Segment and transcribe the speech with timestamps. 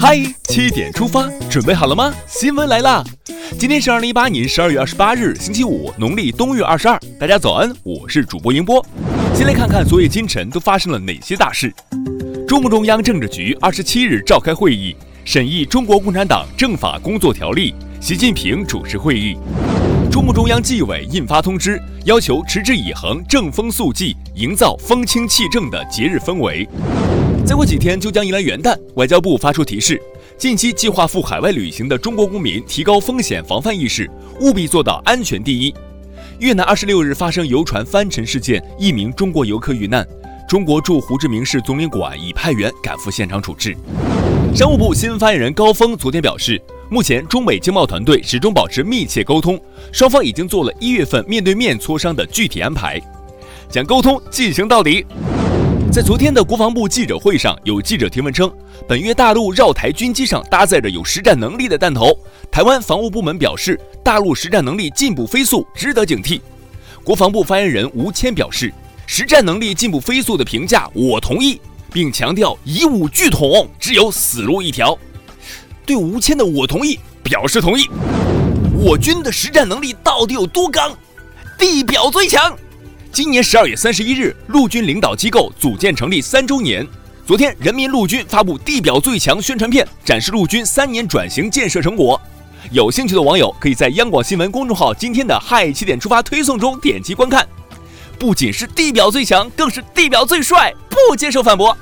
[0.00, 2.10] 嗨，七点出发，准备好了吗？
[2.26, 3.04] 新闻来啦！
[3.58, 6.98] 今天是二零一八年十二月二十八日，星期五，农历冬月二十二。
[7.20, 8.82] 大家早安，我是主播英波。
[9.34, 11.70] 先来看看昨夜今晨都发生了哪些大事。
[12.48, 19.36] 中共中央政治局二十七日召开会议，审议《中国共产党政法工作条例》，习近平主持会议。
[20.10, 26.66] 中共中央纪委印发通知，要求持之以恒、正风肃纪，营造风清气正的节日氛围。
[27.44, 30.00] 再过几天就将迎来元旦，外交部发出提示，
[30.38, 34.08] 近期计划赴海外旅行的中国公民提高风险防范意识，
[34.40, 35.74] 务必做到安全第一。
[36.38, 40.06] 越南二十六日发生游船翻沉事件，一名中国游客遇难，
[40.48, 43.76] 中国驻胡志明市总领馆已派员赶赴现场处置。
[44.54, 46.60] 商务部新闻发言人高峰昨天表示。
[46.88, 49.58] 目前，中美经贸团队始终保持密切沟通，
[49.92, 53.00] 双方已经做了一月份面对面磋商的具体安排，
[53.66, 55.06] 将沟通进行到底。
[55.92, 58.50] 在昨天的国防部记者会上，有记者提问称，
[58.88, 62.18] 本月大陆绕台军机上搭载着有实战能力的弹头，
[62.50, 66.40] 台湾防务部门表示，大陆实战能力进步飞速，值得警惕。
[67.04, 68.72] 国防部发言人吴谦表示，
[69.06, 71.60] 实战能力进步飞速的评价我同意，
[71.92, 74.98] 并强调以武拒统只有死路一条。
[75.84, 77.86] 对吴谦的“我同意”表示同意。
[78.78, 80.96] 我军的实战能力到底有多刚？
[81.58, 82.56] 地表最强。
[83.12, 86.86] 今年十二月三十一日，陆军领导机构组建成立三周年。
[87.26, 92.18] 昨天，人民陆军发布“地表最强”宣传片，展示陆军三年转型建设成果。
[92.70, 97.46] 有兴趣的网友可以在央广新闻公众号今天的“嗨起点出发”推送中点击观看。
[98.18, 101.76] 不仅是地表最强，更是地表最帅，不接受反驳。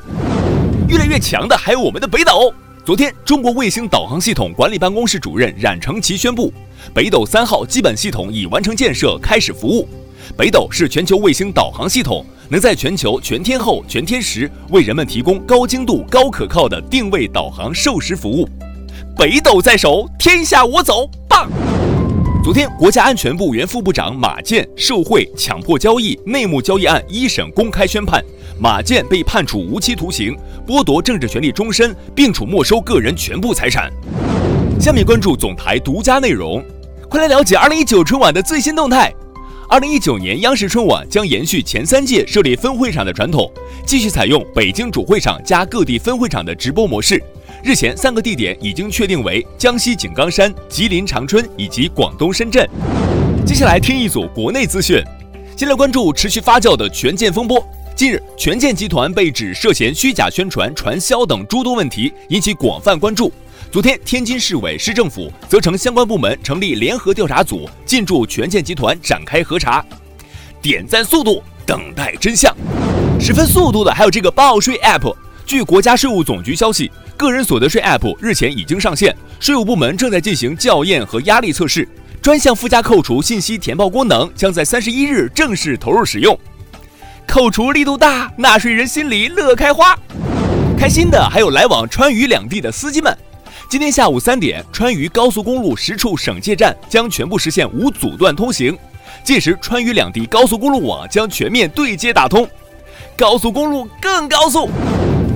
[0.89, 2.53] 越来越强的还有我们的北斗。
[2.85, 6.53] 昨天，中国卫星导航系统管理办公室主任冉成奇宣布，
[6.93, 9.89] 北斗三号基本系统已完成建设，开始服务。
[10.37, 18.49] 北斗是全球卫星导航系统，能在全球全天候、全天时为人们提供高精度、高可靠的定位导航授时服务。
[19.17, 21.51] 北斗在手，天下我走，棒！
[22.43, 28.25] 昨天，国家安全部原副部长马建受贿、强迫交易、内幕交易案一审公开宣判。
[28.59, 30.35] 马建被判处无期徒刑，
[30.67, 33.91] 剥夺政治权利终身，并处没收个人全部财产。
[34.81, 36.65] 下面关注总台独家内容，
[37.11, 39.13] 快来了解二零一九春晚的最新动态。
[39.71, 43.49] 二零一九年央视春晚将延续前三届设立分会场的传统，
[43.87, 47.23] 继续采用北京主会场加各地分会场的直播模式。
[47.63, 52.69] 日前，三个地点已经确定为江西井冈山、吉林长春以及广东深圳。
[53.47, 55.01] 接下来听一组国内资讯，
[55.57, 57.65] 先来关注持续发酵的权健风波。
[57.95, 63.33] 近日，权健集团被指涉嫌虚假宣传、传销等诸多问题，引起广泛关注。
[63.73, 69.85] 昨天，天津市委市政府责成相关部门成立联合调查组，进驻权健集团展开核查。
[70.61, 72.53] 点赞速度，等待真相。
[73.21, 75.15] 十分速度的还有这个报税 App。
[75.47, 81.89] 据国家税务总局消息，个人所得税 App 日前已经上线，税务部门正在进行校验和压力测试。
[82.21, 86.37] 专项附加扣除信息填报功能将在三十一日正式投入使用。
[87.25, 89.97] 扣除力度大，纳税人心里乐开花。
[90.77, 93.17] 开心的还有来往川渝两地的司机们。
[93.71, 98.77] 今天下午三点，川渝高速公路十处省界站将全部实现无阻断通行，
[99.23, 102.45] 届时川渝两地高速公路网将全面对接打通，
[103.17, 104.69] 高速公路更高速，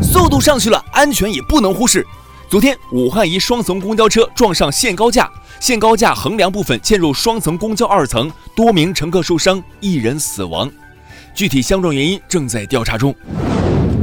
[0.03, 2.05] 速度上去了，安全也不能忽视。
[2.51, 5.31] 昨天，武汉一双层公交车撞上限高架，
[5.61, 10.69] 限高架横梁部分嵌入双层公交二层，多名乘客受伤，一人死亡。
[11.37, 13.15] 具体相撞原因正在调查中。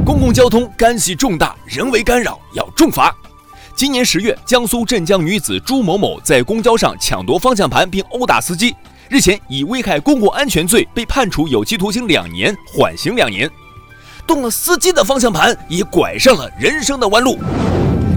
[0.06, 3.14] 公共交通干系重大，人为干扰要重罚。
[3.74, 8.74] 今年十月，江苏镇江女子朱某某在公交上抢夺方向盘并殴打司机，
[9.08, 13.50] 日前以危害公共安全罪被判处有期徒刑两年，缓刑两年。
[14.26, 17.38] 动了司机的方向盘，也拐上了人生的弯路。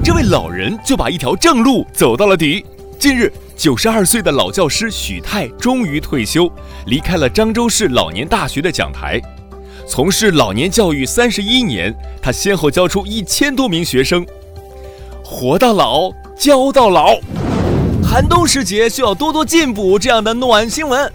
[0.04, 2.66] 这位老人就把一条正路走到了底。
[3.00, 3.32] 近日。
[3.58, 6.52] 九十二岁的老教师许泰终于退休，
[6.88, 9.20] 离开了漳州市老年大学的讲台。
[9.88, 14.26] 从事老年教育三十一年，他先后教出一千多名学生。
[15.37, 17.17] 活到老，教到老。
[18.02, 21.11] 寒冬时节需要多多进补这样的暖新闻。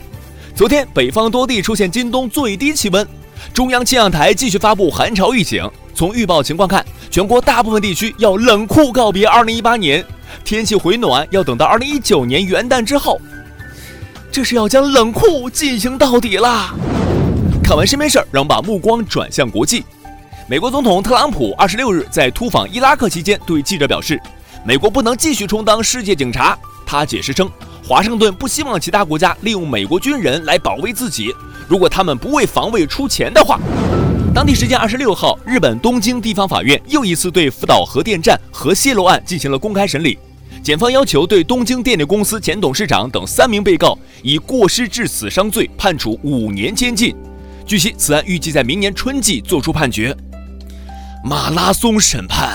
[0.55, 3.09] 昨天，北方多地出现今冬最低气温，
[3.55, 5.67] 中央气象台继续发布寒潮预警。
[5.95, 10.05] 从预报情况看，全国大部分地区要冷酷告别二零一八年。
[10.45, 13.19] 天气回暖要等到二零一九年元旦之后，
[14.31, 16.75] 这是要将冷酷进行到底啦！
[17.65, 19.83] 看完身边事儿，让我们把目光转向国际。
[20.51, 24.21] 美国总统特朗普二十六日在突访伊拉克期间，对记者表示，
[24.65, 26.59] 美国不能继续充当世界警察。
[26.85, 27.49] 他解释称，
[27.87, 31.33] 华盛顿不希望其他国家利用美国军人来保卫自己，
[31.69, 33.61] 如果他们不为防卫出钱的话。
[34.35, 40.19] 当地时间二十六号，日本东京地方法院又一次对福岛核电站核泄漏案进行了公开审理。
[40.65, 47.15] 检方要求对东京电力公司前董事长等三名被告以过失致死伤罪判处五年监禁。
[47.65, 50.13] 据悉，此案预计在明年春季作出判决。
[51.23, 52.49] 马拉松审判，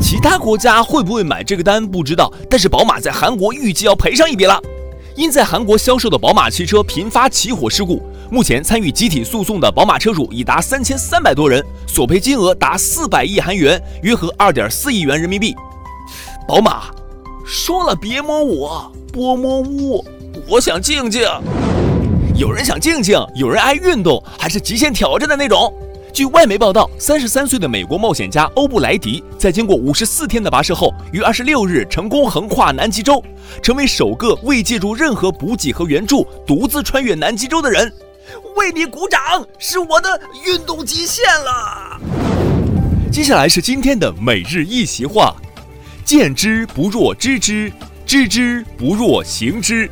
[0.00, 4.60] 其他国家会不会买这个单不知道，但是宝马在韩国预计要赔上一笔了。
[5.14, 15.54] 因在韩国销售的宝马汽车频发起火事故，目前参与集体诉讼的宝马车主已达三千三百多人，索赔金额达四百亿韩元，约合二点四亿元人民币。
[16.48, 16.86] 宝马
[17.46, 20.04] 说了别摸我，波摸屋，
[20.48, 21.22] 我想静静。
[22.34, 25.72] 有人想静静，有人爱运动，还是极限挑战的那种。
[26.12, 33.22] 据外媒报道，三十三岁的美国冒险家欧布莱迪在经过五十四天的跋涉后，于二十六日成功横跨南极洲，
[33.62, 37.92] 成为首个未借助任何补给和援助独自穿越南极洲的人。
[38.56, 39.20] 为你鼓掌，
[39.58, 42.00] 是我的运动极限了。
[43.12, 45.36] 接下来是今天的每日一席话：
[46.04, 47.72] 见之不若知之，
[48.04, 49.88] 知之不若行之。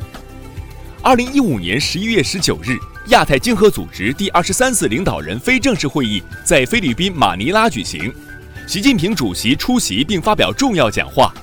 [1.01, 2.77] 二零一五年十一月十九日。
[3.09, 8.13] 亚太经合组织第二十三次领导人非正式会议在菲律宾马尼拉举行，
[8.67, 11.33] 习近平主席出席并发表重要讲话。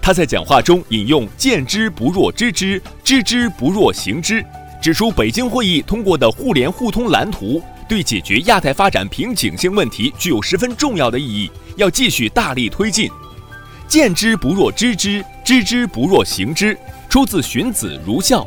[0.00, 4.42] 他在讲话中引用“见之不若知之，知之不若行之”，
[4.80, 13.10] 指出北京会议通过的互联互通蓝图对解决亚太发展瓶颈性问题具有十分重要的意义，要继续大力推进。
[13.86, 16.74] “见之不若知之，知之不若行之”，
[17.10, 18.40] 出自荀子《儒孝》。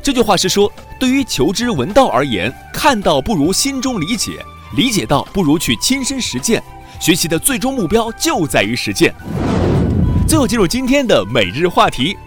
[0.00, 0.72] 这句话是说。
[1.00, 4.44] 对于求知闻道而言，看到不如心中理解，
[4.76, 6.62] 理解到不如去亲身实践。
[7.00, 9.14] 学习的最终目标就在于实践。
[10.28, 12.18] 最后进入今天的每日话题：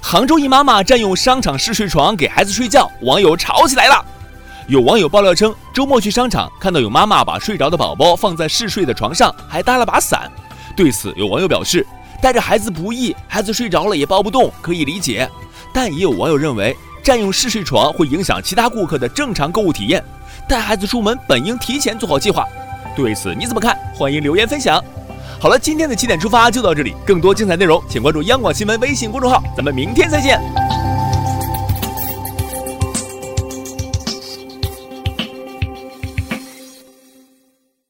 [0.00, 4.04] 杭州一妈妈占用商场试睡床给孩子睡觉，网友吵起来了。
[4.68, 10.30] 有网友爆料称，周末去商场看到有妈妈把睡着的宝宝放在试睡的床上，还搭了把伞。
[10.76, 11.84] 对此，有网友表示，
[12.22, 15.28] 带着孩子不易，孩子睡着了也抱不动，可以理解。
[15.74, 16.76] 但也有网友认为。
[17.02, 20.04] 占用试睡床会影响其他顾客的正常购物体验，
[20.48, 22.44] 带孩子出门本应提前做好计划。
[22.96, 23.76] 对此你怎么看？
[23.94, 24.82] 欢迎留言分享。
[25.40, 30.38] 好了，今天的七点出发就到这里，更多精彩内容请关注央广新闻微信公众号，咱们明天再见。